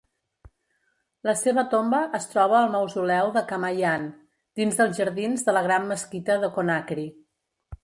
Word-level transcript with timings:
La 1.27 1.35
seva 1.41 1.63
tomba 1.73 1.99
es 2.19 2.25
troba 2.31 2.57
al 2.61 2.73
Mausoleu 2.77 3.29
de 3.37 3.45
Camayanne, 3.53 4.11
dins 4.63 4.81
dels 4.81 4.97
jardins 5.03 5.47
de 5.51 5.57
la 5.59 5.65
Gran 5.69 5.89
Mesquita 5.93 6.41
de 6.47 6.53
Conakry. 6.59 7.09